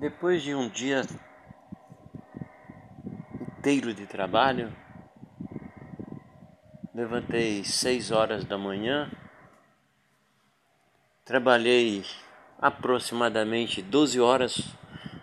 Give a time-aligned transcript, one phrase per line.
[0.00, 1.02] Depois de um dia
[3.38, 4.72] inteiro de trabalho,
[6.94, 9.10] levantei seis horas da manhã,
[11.22, 12.02] trabalhei
[12.58, 14.74] aproximadamente 12 horas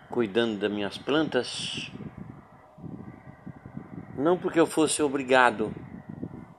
[0.08, 1.90] cuidando das minhas plantas,
[4.16, 5.74] não porque eu fosse obrigado,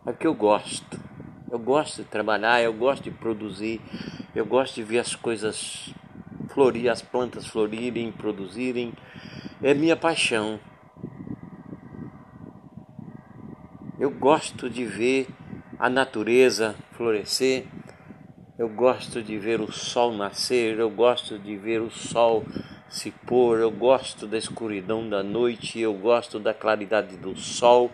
[0.05, 0.99] é porque eu gosto.
[1.49, 3.81] Eu gosto de trabalhar, eu gosto de produzir,
[4.36, 5.93] eu gosto de ver as coisas
[6.59, 8.91] florir, as plantas florirem, produzirem.
[9.63, 10.59] É minha paixão.
[13.97, 15.29] Eu gosto de ver
[15.79, 17.65] a natureza florescer,
[18.57, 22.43] eu gosto de ver o sol nascer, eu gosto de ver o sol
[22.89, 27.89] se pôr, eu gosto da escuridão da noite, eu gosto da claridade do sol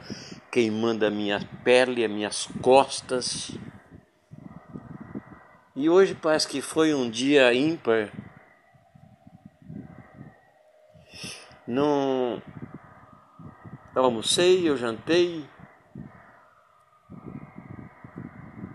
[0.51, 3.51] queimando a minha pele, as minhas costas.
[5.75, 8.24] E hoje parece que foi um dia ímpar.
[11.67, 12.41] Não
[13.95, 15.45] eu almocei, eu jantei,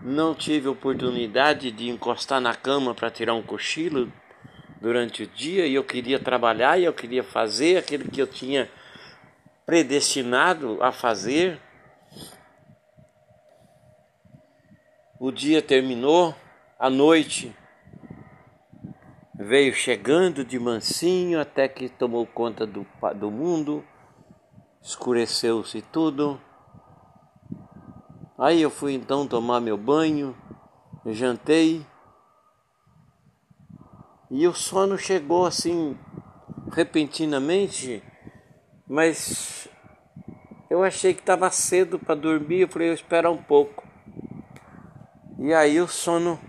[0.01, 4.11] não tive oportunidade de encostar na cama para tirar um cochilo
[4.81, 8.67] durante o dia e eu queria trabalhar e eu queria fazer aquilo que eu tinha
[9.63, 11.61] predestinado a fazer.
[15.19, 16.35] O dia terminou,
[16.79, 17.55] a noite
[19.41, 23.83] veio chegando de mansinho até que tomou conta do, do mundo,
[24.81, 26.39] escureceu-se tudo.
[28.37, 30.35] Aí eu fui então tomar meu banho,
[31.07, 31.85] jantei
[34.29, 35.97] e o sono chegou assim
[36.71, 38.01] repentinamente,
[38.87, 39.67] mas
[40.69, 43.85] eu achei que estava cedo para dormir, eu falei, eu esperar um pouco.
[45.39, 46.39] E aí o sono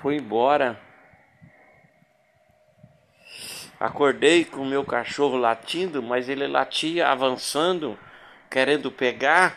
[0.00, 0.87] foi embora.
[3.80, 7.96] Acordei com o meu cachorro latindo, mas ele latia avançando,
[8.50, 9.56] querendo pegar.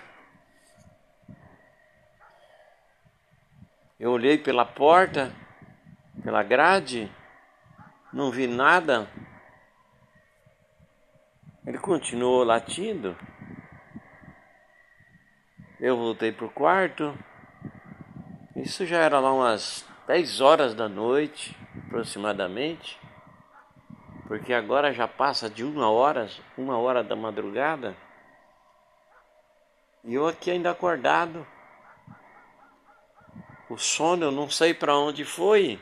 [4.00, 5.34] Eu olhei pela porta,
[6.24, 7.12] pela grade,
[8.14, 9.10] não vi nada.
[11.66, 13.18] Ele continuou latindo.
[15.80, 17.18] Eu voltei para o quarto.
[18.56, 21.58] Isso já era lá umas 10 horas da noite,
[21.88, 23.01] aproximadamente.
[24.32, 27.98] Porque agora já passa de uma hora, uma hora da madrugada.
[30.06, 31.46] E eu aqui ainda acordado.
[33.70, 35.78] O sono eu não sei para onde foi.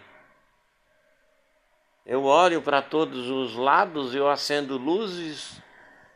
[2.03, 5.61] Eu olho para todos os lados, eu acendo luzes,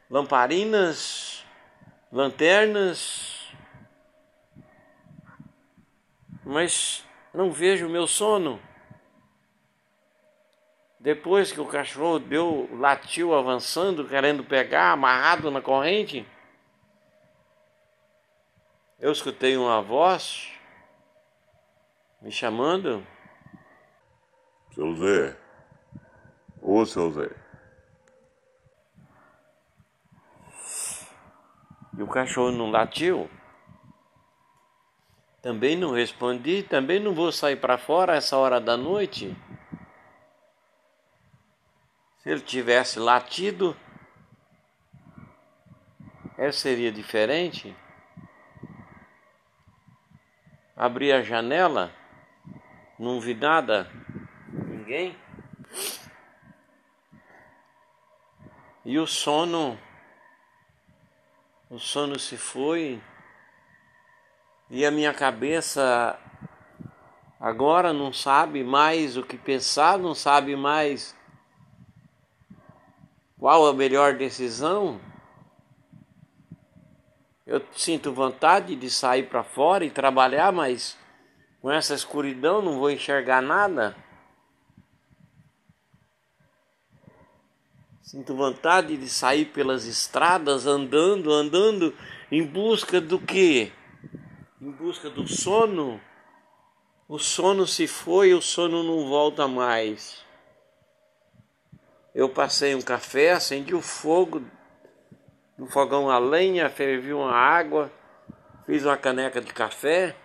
[0.09, 1.45] lamparinas,
[2.11, 3.53] lanternas,
[6.43, 8.59] mas não vejo o meu sono.
[11.03, 16.25] Depois que o cachorro deu, latiu avançando, querendo pegar, amarrado na corrente,
[18.97, 20.49] eu escutei uma voz
[22.21, 23.05] me chamando.
[24.73, 25.37] Seu Zé.
[26.61, 27.29] Ô, seu Zé.
[31.97, 33.29] E o cachorro não latiu.
[35.41, 39.35] Também não respondi, também não vou sair para fora essa hora da noite.
[42.23, 43.77] Se ele tivesse latido,
[46.37, 47.75] ela seria diferente.
[50.75, 51.93] Abri a janela
[52.97, 53.91] não vi nada,
[54.47, 55.17] ninguém.
[58.85, 59.77] E o sono,
[61.69, 63.01] o sono se foi,
[64.69, 66.17] e a minha cabeça
[67.39, 71.13] agora não sabe mais o que pensar, não sabe mais
[73.43, 75.01] qual a melhor decisão.
[77.45, 80.97] Eu sinto vontade de sair para fora e trabalhar, mas
[81.59, 83.97] com essa escuridão não vou enxergar nada.
[88.01, 91.93] Sinto vontade de sair pelas estradas andando, andando
[92.31, 93.73] em busca do que?
[94.61, 95.99] Em busca do sono.
[97.09, 100.23] O sono se foi, o sono não volta mais.
[102.13, 104.43] Eu passei um café, acendi o fogo
[105.57, 107.91] no fogão a lenha, fervi uma água,
[108.65, 110.15] fiz uma caneca de café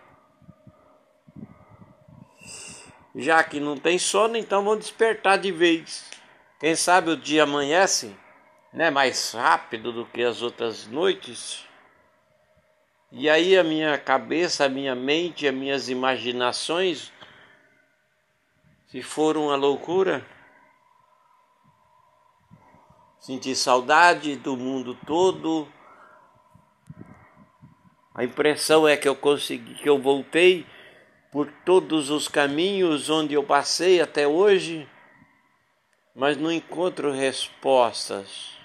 [3.19, 6.08] Já que não tem sono, então vão despertar de vez.
[6.61, 8.17] Quem sabe o dia amanhece,
[8.73, 11.67] né, mais rápido do que as outras noites.
[13.11, 17.12] E aí a minha cabeça, a minha mente, as minhas imaginações,
[18.87, 20.25] se for uma loucura,
[23.20, 25.68] Senti saudade do mundo todo.
[28.14, 30.66] A impressão é que eu consegui, que eu voltei
[31.30, 34.88] por todos os caminhos onde eu passei até hoje,
[36.14, 38.56] mas não encontro respostas.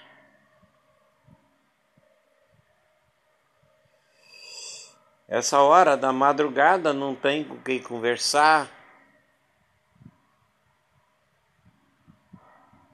[5.26, 8.83] Essa hora da madrugada não tem com quem conversar.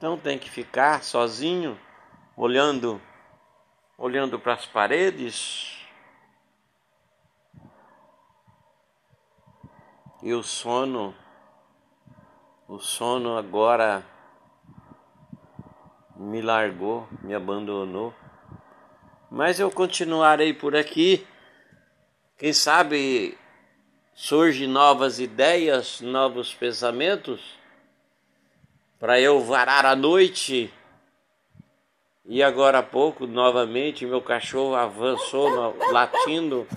[0.01, 1.79] Então tem que ficar sozinho,
[2.35, 2.99] olhando,
[3.95, 5.77] olhando para as paredes.
[10.23, 11.13] E o sono,
[12.67, 14.03] o sono agora
[16.15, 18.11] me largou, me abandonou.
[19.29, 21.27] Mas eu continuarei por aqui.
[22.39, 23.37] Quem sabe
[24.15, 27.60] surgem novas ideias, novos pensamentos
[29.01, 30.71] para eu varar a noite.
[32.23, 35.49] E agora há pouco, novamente, meu cachorro avançou
[35.91, 36.67] latindo,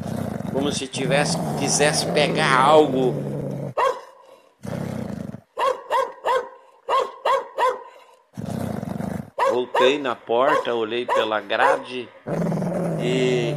[0.50, 3.14] como se tivesse quisesse pegar algo.
[9.50, 12.08] Voltei na porta, olhei pela grade
[13.02, 13.54] e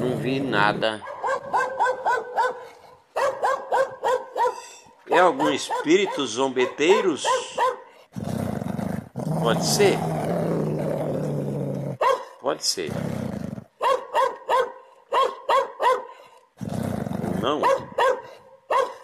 [0.00, 1.02] não vi nada.
[5.08, 7.22] É algum espírito zombeteiros?
[9.46, 9.96] Pode ser?
[12.40, 12.90] Pode ser.
[17.40, 17.62] Não?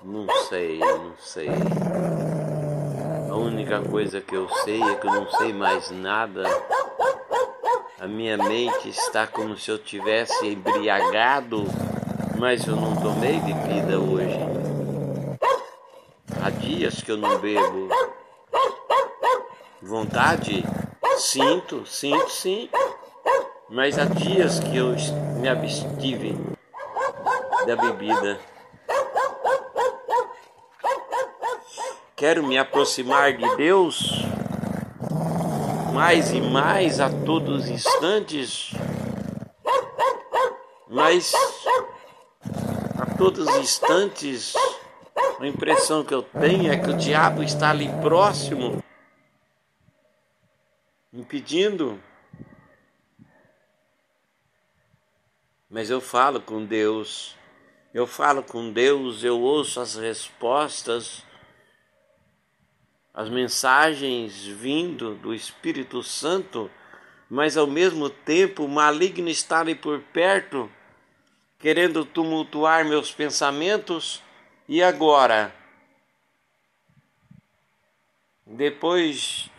[0.02, 1.48] Não sei, não sei.
[3.30, 6.42] A única coisa que eu sei é que eu não sei mais nada.
[8.00, 11.66] A minha mente está como se eu tivesse embriagado,
[12.36, 14.40] mas eu não tomei bebida hoje.
[16.42, 18.11] Há dias que eu não bebo.
[19.82, 20.64] Vontade?
[21.18, 22.70] Sinto, sinto sim.
[23.68, 24.94] Mas há dias que eu
[25.40, 26.36] me abstive
[27.66, 28.38] da bebida.
[32.14, 34.24] Quero me aproximar de Deus
[35.92, 38.72] mais e mais a todos os instantes,
[40.88, 41.32] mas
[43.00, 44.54] a todos os instantes
[45.40, 48.82] a impressão que eu tenho é que o diabo está ali próximo
[51.32, 51.98] impedindo.
[55.70, 57.34] Mas eu falo com Deus,
[57.94, 61.24] eu falo com Deus, eu ouço as respostas,
[63.14, 66.70] as mensagens vindo do Espírito Santo,
[67.30, 70.70] mas ao mesmo tempo o maligno está ali por perto,
[71.58, 74.22] querendo tumultuar meus pensamentos,
[74.68, 75.54] e agora?
[78.46, 79.51] Depois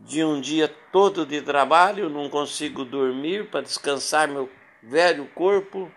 [0.00, 4.50] de um dia todo de trabalho, não consigo dormir para descansar meu
[4.82, 5.90] velho corpo.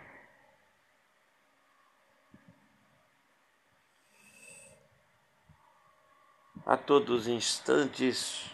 [6.65, 8.49] A todos os instantes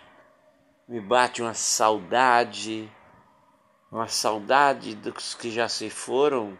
[0.88, 2.92] me bate uma saudade,
[3.92, 6.58] uma saudade dos que já se foram,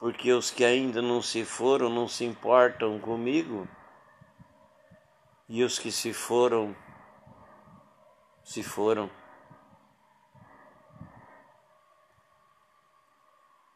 [0.00, 3.68] porque os que ainda não se foram não se importam comigo,
[5.48, 6.74] e os que se foram
[8.44, 9.10] se foram.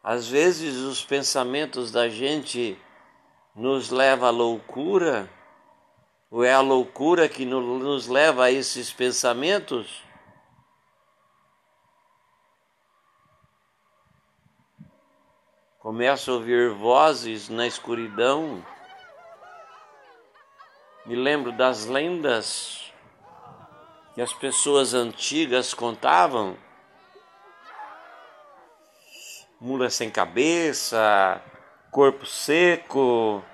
[0.02, 2.80] Às vezes os pensamentos da gente
[3.54, 5.28] nos leva à loucura,
[6.30, 10.04] ou é a loucura que nos leva a esses pensamentos?
[15.78, 18.64] Começo a ouvir vozes na escuridão.
[21.06, 22.87] Me lembro das lendas
[24.18, 26.56] que as pessoas antigas contavam.
[29.60, 31.40] Mula sem cabeça,
[31.92, 33.44] corpo seco,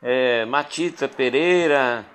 [0.00, 2.06] é, Matita Pereira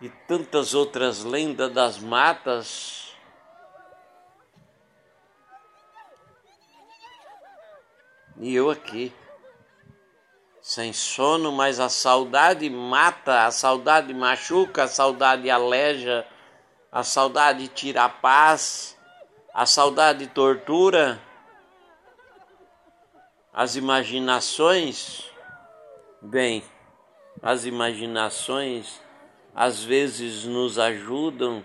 [0.00, 3.12] e tantas outras lendas das matas.
[8.36, 9.12] E eu aqui,
[10.62, 16.24] sem sono, mas a saudade mata, a saudade machuca, a saudade aleja
[16.90, 18.96] a saudade tira a paz,
[19.52, 21.20] a saudade tortura,
[23.52, 25.30] as imaginações,
[26.22, 26.62] bem,
[27.42, 29.00] as imaginações
[29.54, 31.64] às vezes nos ajudam,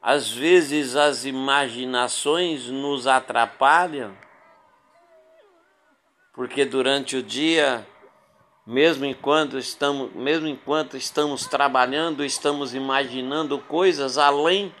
[0.00, 4.16] às vezes as imaginações nos atrapalham,
[6.32, 7.84] porque durante o dia
[8.66, 14.74] Mesmo enquanto estamos, mesmo enquanto estamos trabalhando, estamos imaginando coisas além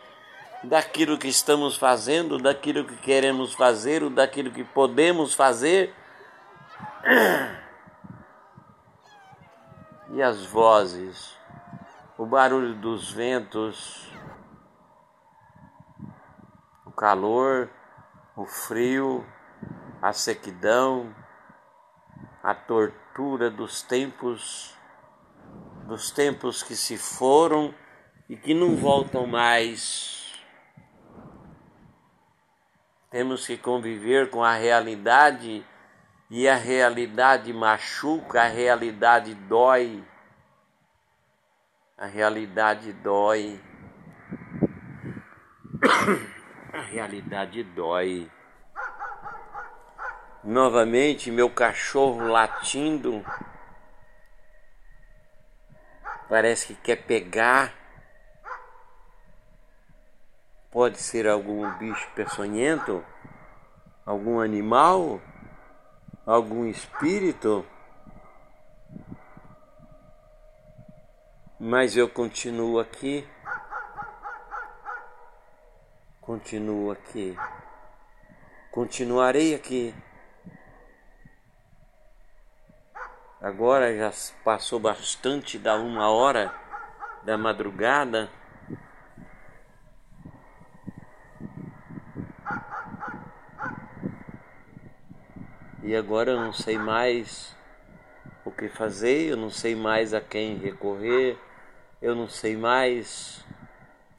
[0.64, 5.94] daquilo que estamos fazendo, daquilo que queremos fazer, ou daquilo que podemos fazer.
[10.08, 11.36] E as vozes,
[12.16, 14.08] o barulho dos ventos,
[16.86, 17.68] o calor,
[18.34, 19.26] o frio,
[20.00, 21.14] a sequidão,
[22.46, 24.72] a tortura dos tempos,
[25.88, 27.74] dos tempos que se foram
[28.28, 30.32] e que não voltam mais.
[33.10, 35.66] Temos que conviver com a realidade
[36.30, 40.04] e a realidade machuca, a realidade dói.
[41.98, 43.60] A realidade dói.
[46.72, 48.30] A realidade dói.
[50.46, 53.24] Novamente, meu cachorro latindo.
[56.28, 57.74] Parece que quer pegar.
[60.70, 63.04] Pode ser algum bicho peçonhento,
[64.06, 65.20] algum animal,
[66.24, 67.66] algum espírito.
[71.58, 73.28] Mas eu continuo aqui
[76.26, 77.36] continuo aqui.
[78.72, 79.94] Continuarei aqui.
[83.40, 84.10] Agora já
[84.42, 86.54] passou bastante da uma hora
[87.22, 88.30] da madrugada.
[95.82, 97.54] E agora eu não sei mais
[98.44, 101.38] o que fazer, eu não sei mais a quem recorrer,
[102.00, 103.44] eu não sei mais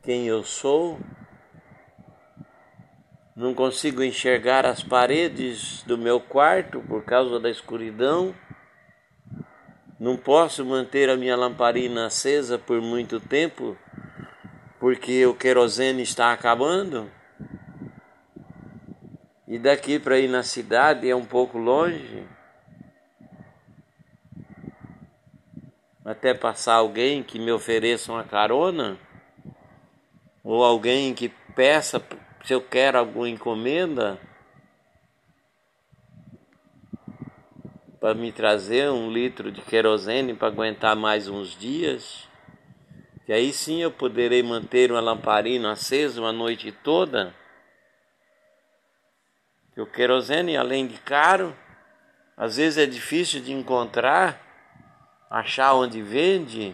[0.04, 1.00] quem eu sou.
[3.36, 8.34] Não consigo enxergar as paredes do meu quarto por causa da escuridão.
[10.00, 13.76] Não posso manter a minha lamparina acesa por muito tempo
[14.80, 17.12] porque o querosene está acabando.
[19.48, 22.28] E daqui para ir na cidade é um pouco longe.
[26.06, 29.00] Até passar alguém que me ofereça uma carona
[30.44, 32.02] ou alguém que peça
[32.46, 34.20] se eu quero alguma encomenda
[38.08, 42.26] para me trazer um litro de querosene para aguentar mais uns dias,
[43.26, 47.36] que aí sim eu poderei manter uma lamparina acesa uma noite toda.
[49.74, 51.54] Que o querosene, além de caro,
[52.38, 54.40] às vezes é difícil de encontrar,
[55.30, 56.74] achar onde vende.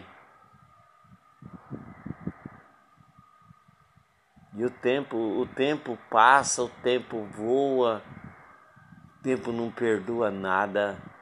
[4.56, 8.00] E o tempo, o tempo passa, o tempo voa,
[9.18, 11.12] o tempo não perdoa nada.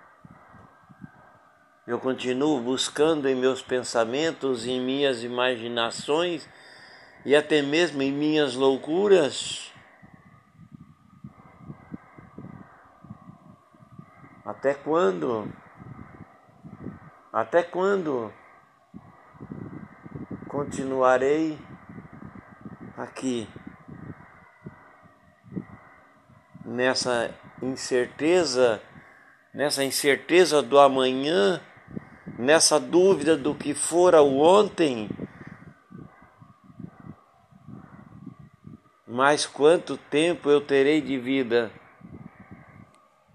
[1.86, 6.48] Eu continuo buscando em meus pensamentos, em minhas imaginações
[7.24, 9.72] e até mesmo em minhas loucuras.
[14.44, 15.52] Até quando?
[17.32, 18.32] Até quando
[20.48, 21.58] continuarei?
[22.96, 23.48] aqui
[26.64, 28.80] nessa incerteza,
[29.52, 31.60] nessa incerteza do amanhã,
[32.38, 35.08] nessa dúvida do que fora o ontem.
[39.06, 41.70] Mas quanto tempo eu terei de vida?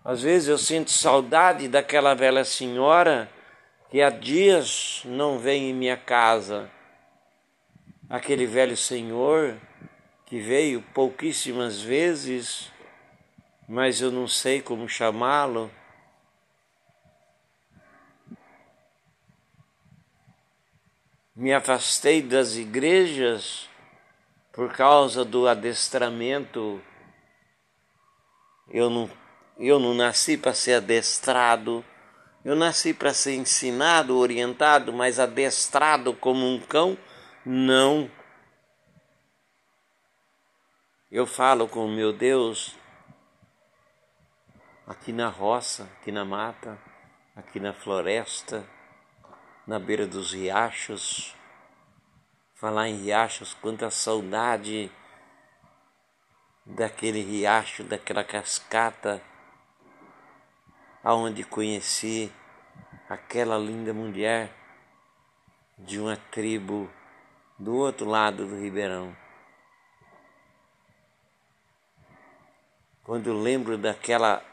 [0.03, 3.29] Às vezes eu sinto saudade daquela velha senhora
[3.89, 6.69] que há dias não vem em minha casa
[8.09, 9.57] aquele velho senhor
[10.25, 12.71] que veio pouquíssimas vezes,
[13.67, 15.69] mas eu não sei como chamá-lo.
[21.39, 23.69] Me afastei das igrejas
[24.51, 26.81] por causa do adestramento.
[28.67, 29.07] Eu não,
[29.59, 31.85] eu não nasci para ser adestrado.
[32.43, 36.97] Eu nasci para ser ensinado, orientado, mas adestrado como um cão
[37.45, 38.09] não.
[41.11, 42.75] Eu falo com meu Deus
[44.87, 46.81] aqui na roça, aqui na mata,
[47.35, 48.67] aqui na floresta,
[49.67, 51.35] na beira dos riachos.
[52.55, 54.89] Falar em riachos, quanta saudade
[56.65, 59.21] daquele riacho, daquela cascata,
[61.03, 62.31] aonde conheci
[63.07, 64.51] aquela linda mulher
[65.77, 66.89] de uma tribo
[67.59, 69.15] do outro lado do Ribeirão.
[73.03, 74.43] Quando eu lembro daquela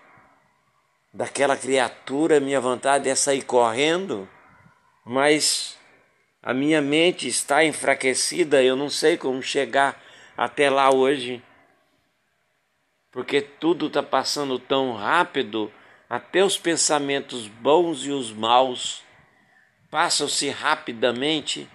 [1.12, 4.28] daquela criatura, minha vontade é sair correndo,
[5.04, 5.78] mas
[6.42, 10.02] a minha mente está enfraquecida, eu não sei como chegar
[10.36, 11.42] até lá hoje,
[13.10, 15.72] porque tudo está passando tão rápido,
[16.10, 19.02] até os pensamentos bons e os maus
[19.90, 21.68] passam-se rapidamente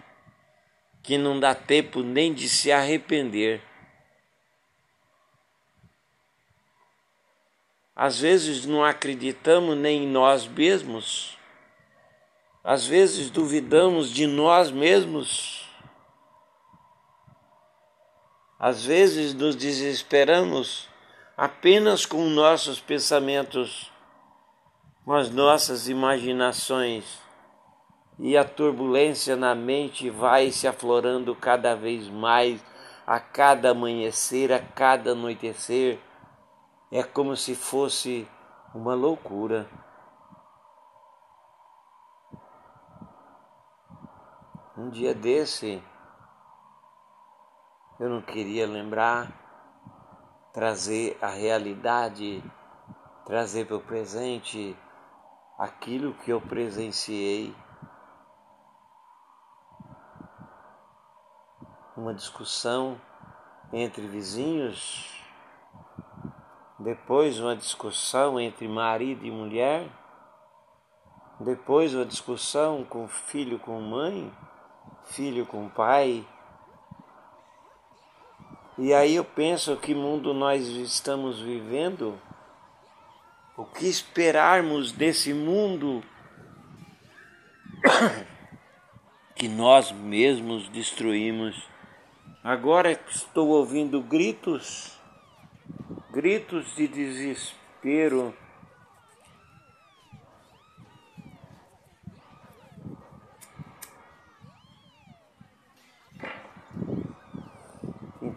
[1.01, 3.61] que não dá tempo nem de se arrepender.
[7.95, 11.38] Às vezes não acreditamos nem em nós mesmos,
[12.63, 15.67] às vezes duvidamos de nós mesmos,
[18.59, 20.89] às vezes nos desesperamos
[21.37, 23.89] apenas com nossos pensamentos,
[25.05, 27.19] com as nossas imaginações,
[28.19, 32.61] e a turbulência na mente vai se aflorando cada vez mais
[33.07, 35.97] a cada amanhecer, a cada anoitecer.
[36.91, 38.27] É como se fosse
[38.75, 39.67] uma loucura.
[44.79, 45.83] Um dia desse,
[47.99, 49.29] eu não queria lembrar,
[50.53, 52.41] trazer a realidade,
[53.25, 54.73] trazer para o presente
[55.57, 57.53] aquilo que eu presenciei.
[61.97, 63.01] Uma discussão
[63.73, 65.13] entre vizinhos
[66.79, 69.89] depois uma discussão entre marido e mulher,
[71.37, 74.33] depois uma discussão com filho com mãe,
[75.05, 76.25] filho com pai.
[78.77, 82.19] E aí eu penso que mundo nós estamos vivendo,
[83.57, 86.03] o que esperarmos desse mundo
[89.35, 91.67] que nós mesmos destruímos.
[92.43, 94.99] Agora estou ouvindo gritos
[96.11, 98.35] gritos de desespero.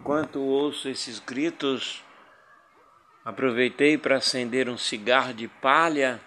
[0.03, 2.03] Enquanto ouço esses gritos,
[3.23, 6.19] aproveitei para acender um cigarro de palha,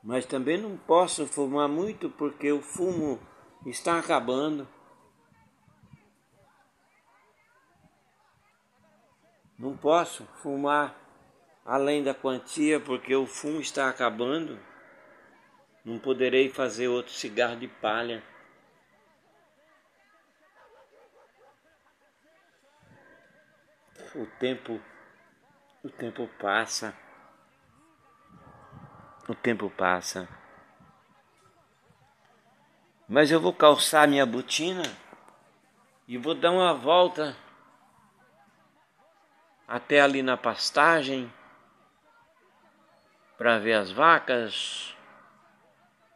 [0.00, 3.20] mas também não posso fumar muito porque o fumo
[3.66, 4.68] está acabando.
[9.58, 10.96] Não posso fumar
[11.64, 14.56] além da quantia porque o fumo está acabando.
[15.84, 18.22] Não poderei fazer outro cigarro de palha.
[24.14, 24.80] O tempo
[25.84, 26.96] o tempo passa.
[29.28, 30.28] O tempo passa.
[33.08, 34.82] Mas eu vou calçar minha botina
[36.06, 37.36] e vou dar uma volta
[39.66, 41.32] até ali na pastagem
[43.36, 44.96] para ver as vacas,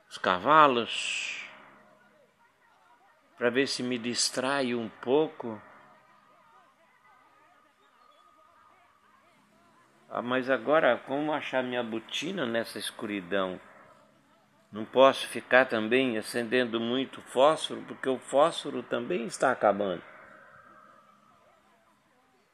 [0.08, 1.44] os cavalos,
[3.36, 5.60] para ver se me distrai um pouco.
[10.22, 13.60] Mas agora, como achar minha botina nessa escuridão?
[14.72, 20.02] Não posso ficar também acendendo muito fósforo, porque o fósforo também está acabando.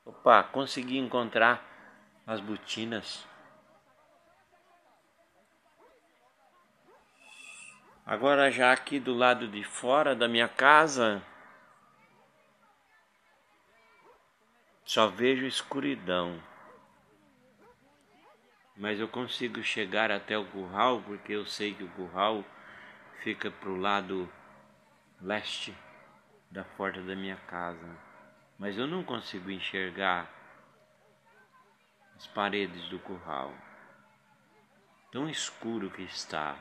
[0.04, 1.64] Opa, consegui encontrar
[2.26, 3.26] as botinas.
[8.04, 11.22] Agora já aqui do lado de fora da minha casa
[14.84, 16.42] só vejo escuridão.
[18.82, 22.44] Mas eu consigo chegar até o curral porque eu sei que o curral
[23.22, 24.28] fica pro lado
[25.20, 25.72] leste
[26.50, 28.12] da porta da minha casa
[28.62, 30.30] mas eu não consigo enxergar
[32.14, 33.52] as paredes do curral.
[35.10, 36.56] Tão escuro que está.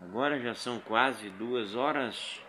[0.00, 2.42] Agora já são quase duas horas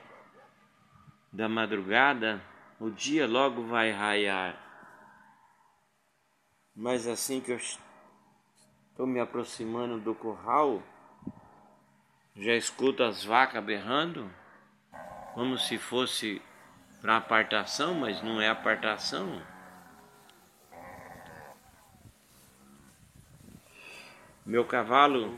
[1.34, 2.42] da madrugada,
[2.80, 4.67] o dia logo vai raiar.
[6.80, 10.84] Mas assim que eu estou me aproximando do curral,
[12.36, 14.32] já escuto as vacas berrando,
[15.34, 16.40] como se fosse
[17.02, 19.42] para apartação, mas não é apartação.
[24.46, 25.36] Meu cavalo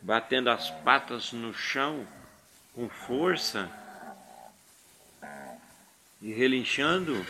[0.00, 2.06] batendo as patas no chão
[2.72, 3.68] com força
[6.22, 7.26] e relinchando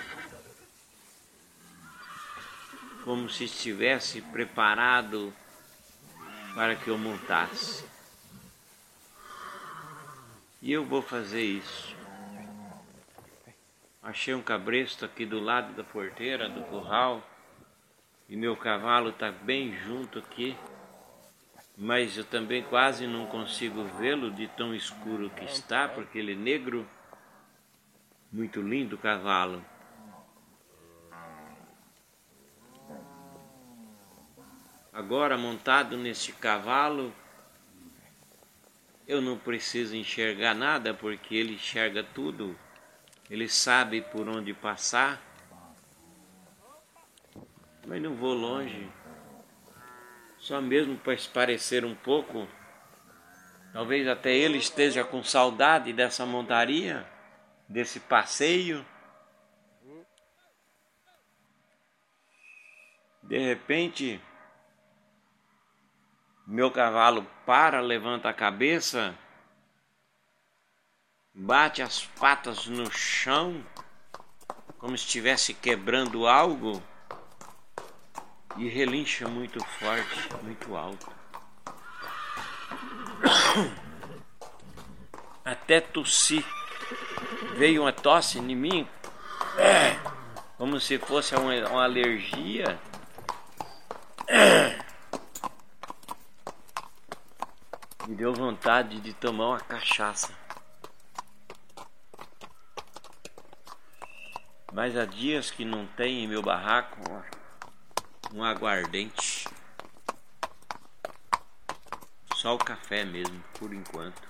[3.09, 5.33] como se estivesse preparado
[6.55, 7.83] para que eu montasse.
[10.61, 11.97] E eu vou fazer isso.
[14.03, 17.27] Achei um cabresto aqui do lado da porteira do curral.
[18.29, 20.55] E meu cavalo está bem junto aqui,
[21.79, 26.37] mas eu também quase não consigo vê-lo de tão escuro que está, porque ele é
[26.37, 26.87] negro.
[28.31, 29.65] Muito lindo o cavalo.
[34.99, 37.15] Agora montado neste cavalo,
[39.07, 42.59] eu não preciso enxergar nada porque ele enxerga tudo.
[43.31, 45.23] Ele sabe por onde passar.
[47.87, 48.91] Mas não vou longe.
[50.37, 52.49] Só mesmo para esparecer um pouco.
[53.73, 57.09] Talvez até ele esteja com saudade dessa montaria,
[57.69, 58.85] desse passeio.
[63.23, 64.21] De repente,
[66.51, 69.15] meu cavalo para, levanta a cabeça,
[71.35, 73.63] bate as patas no chão,
[74.79, 76.83] como se estivesse quebrando algo,
[78.57, 81.13] e relincha muito forte, muito alto.
[85.45, 86.43] Até tossi.
[87.57, 88.89] Veio uma tosse em mim,
[90.57, 92.81] como se fosse uma, uma alergia.
[98.09, 100.33] Me deu vontade de tomar uma cachaça.
[104.73, 106.99] Mas há dias que não tem em meu barraco
[108.33, 109.47] um aguardente.
[112.35, 114.27] Só o café mesmo, por enquanto.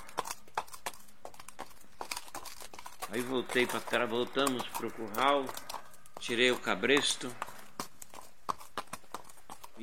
[3.12, 5.44] Aí voltei para voltamos pro curral,
[6.18, 7.32] tirei o cabresto.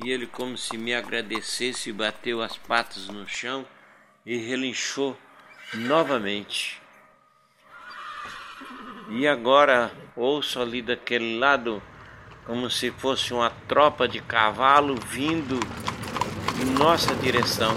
[0.04, 3.66] E ele como se me agradecesse, bateu as patas no chão
[4.26, 5.16] e relinchou
[5.72, 6.82] novamente.
[9.08, 11.80] E agora ouço ali daquele lado
[12.44, 15.60] como se fosse uma tropa de cavalo vindo
[16.60, 17.76] em nossa direção.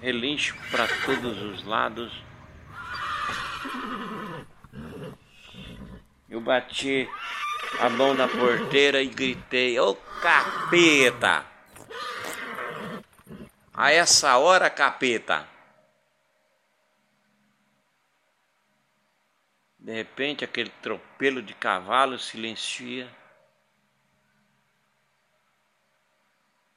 [0.00, 2.12] Relincho para todos os lados.
[6.28, 7.08] Eu bati
[7.78, 11.55] a mão na porteira e gritei: Ô capeta!
[13.76, 15.46] A essa hora, capeta.
[19.78, 23.14] De repente, aquele tropelo de cavalo silencia.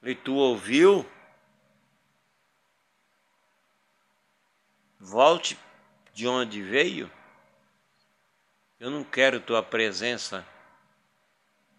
[0.02, 1.10] E tu ouviu?
[4.98, 5.58] Volte
[6.12, 7.10] de onde veio.
[8.78, 10.46] Eu não quero tua presença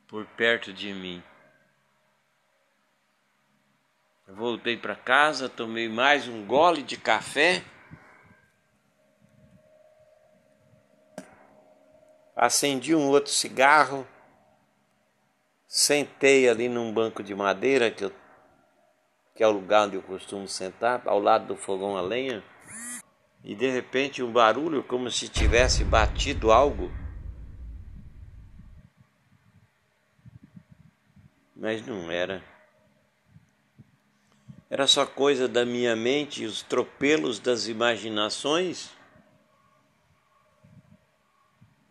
[0.07, 1.23] por perto de mim.
[4.35, 7.61] Voltei para casa, tomei mais um gole de café.
[12.35, 14.07] Acendi um outro cigarro.
[15.67, 18.13] Sentei ali num banco de madeira, que, eu,
[19.35, 22.41] que é o lugar onde eu costumo sentar, ao lado do fogão a lenha.
[23.43, 26.89] E de repente um barulho como se tivesse batido algo.
[31.55, 32.50] Mas não era.
[34.71, 38.89] Era só coisa da minha mente, os tropelos das imaginações?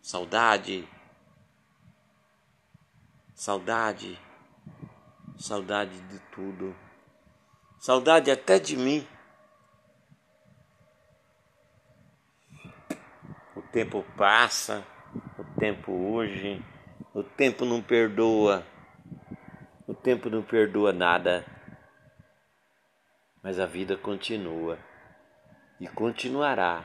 [0.00, 0.88] Saudade,
[3.34, 4.18] saudade,
[5.36, 6.74] saudade de tudo,
[7.78, 9.06] saudade até de mim.
[13.54, 14.82] O tempo passa,
[15.38, 16.64] o tempo urge,
[17.12, 18.66] o tempo não perdoa,
[19.86, 21.59] o tempo não perdoa nada
[23.42, 24.78] mas a vida continua
[25.80, 26.84] e continuará.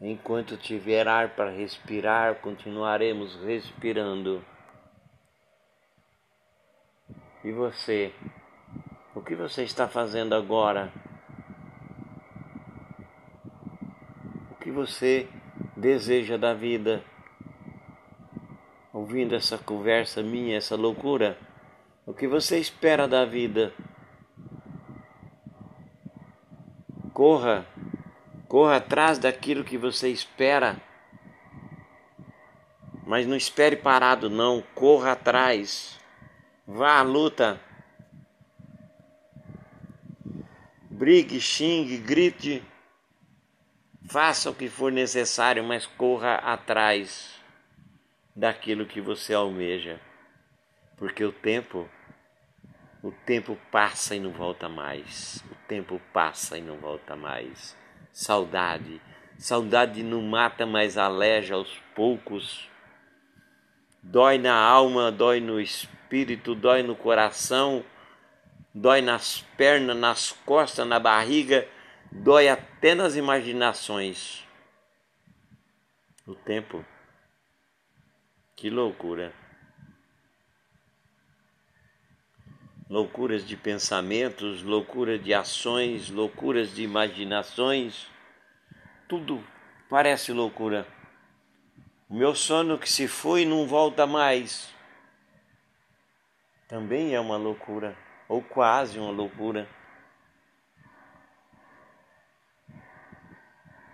[0.00, 4.44] Enquanto tiver ar para respirar, continuaremos respirando.
[7.44, 8.12] E você?
[9.14, 10.92] O que você está fazendo agora?
[14.52, 15.28] O que você
[15.76, 17.02] deseja da vida?
[18.92, 21.38] Ouvindo essa conversa minha, essa loucura?
[22.06, 23.72] O que você espera da vida?
[27.18, 27.66] Corra,
[28.46, 30.80] corra atrás daquilo que você espera.
[33.04, 34.62] Mas não espere parado, não.
[34.72, 35.98] Corra atrás.
[36.64, 37.60] Vá à luta.
[40.88, 42.62] Brigue, xingue, grite.
[44.08, 47.34] Faça o que for necessário, mas corra atrás
[48.36, 50.00] daquilo que você almeja.
[50.96, 51.90] Porque o tempo
[53.02, 55.42] o tempo passa e não volta mais.
[55.68, 57.76] Tempo passa e não volta mais.
[58.10, 59.02] Saudade.
[59.36, 62.68] Saudade não mata, mas aleja aos poucos.
[64.02, 67.84] dói na alma, dói no espírito, dói no coração,
[68.74, 71.68] dói nas pernas, nas costas, na barriga,
[72.10, 74.46] dói até nas imaginações.
[76.26, 76.82] O tempo.
[78.56, 79.34] Que loucura.
[82.88, 88.06] Loucuras de pensamentos, loucuras de ações, loucuras de imaginações.
[89.06, 89.44] Tudo
[89.90, 90.86] parece loucura.
[92.08, 94.72] O meu sono que se foi não volta mais.
[96.66, 97.94] Também é uma loucura,
[98.26, 99.68] ou quase uma loucura.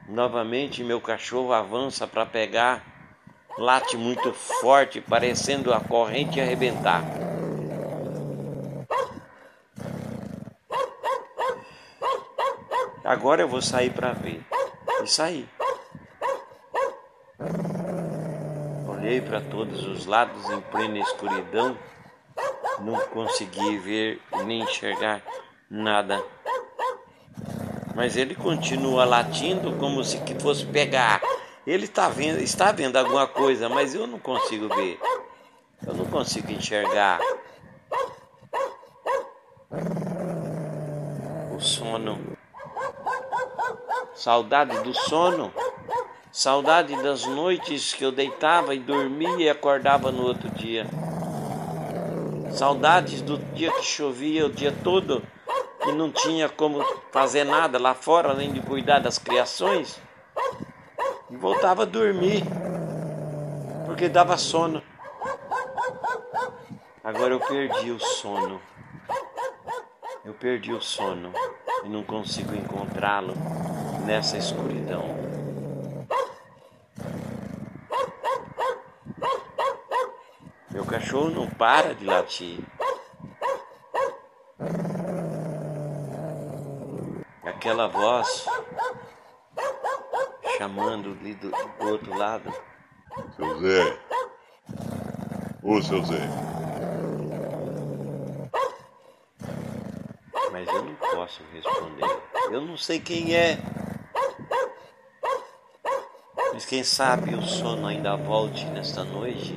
[0.09, 2.85] Novamente meu cachorro avança para pegar,
[3.59, 7.24] late muito forte, parecendo a corrente arrebentar.
[13.05, 14.43] Agora eu vou sair para ver.
[15.03, 15.47] E sair.
[18.89, 21.77] Olhei para todos os lados em plena escuridão,
[22.81, 25.21] não consegui ver nem enxergar
[25.69, 26.25] nada.
[27.95, 31.21] Mas ele continua latindo como se que fosse pegar.
[31.67, 34.99] Ele está vendo, está vendo alguma coisa, mas eu não consigo ver.
[35.87, 37.21] Eu não consigo enxergar.
[41.55, 42.44] O sono.
[44.25, 45.53] Saudade do sono.
[46.33, 50.87] Saudade das noites que eu deitava e dormia e acordava no outro dia.
[52.51, 55.23] Saudades do dia que chovia o dia todo
[55.87, 56.83] e não tinha como
[57.13, 60.01] fazer nada lá fora além de cuidar das criações.
[61.29, 62.43] E voltava a dormir
[63.85, 64.83] porque dava sono.
[67.05, 68.59] Agora eu perdi o sono.
[70.25, 71.31] Eu perdi o sono
[71.85, 73.35] e não consigo encontrá-lo
[74.05, 75.03] nessa escuridão.
[80.71, 82.61] Meu cachorro não para de latir.
[87.45, 88.47] Aquela voz
[90.59, 92.53] chamando do, do outro lado.
[93.37, 93.99] Seu Zé.
[95.63, 96.29] Ô, seu Zé.
[100.53, 102.21] Mas eu não posso responder.
[102.51, 103.59] Eu não sei quem é.
[106.65, 109.55] Mas quem sabe o sono ainda volte nesta noite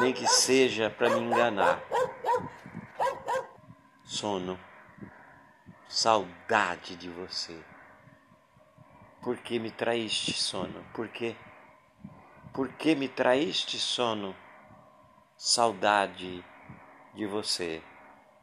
[0.00, 1.82] nem que seja para me enganar.
[4.02, 4.58] Sono,
[5.86, 7.62] saudade de você.
[9.20, 10.82] Por que me traíste, sono?
[10.94, 11.36] Por quê?
[12.54, 14.34] Por que me traíste, sono?
[15.36, 16.42] Saudade
[17.12, 17.82] de você,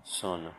[0.04, 0.54] sono.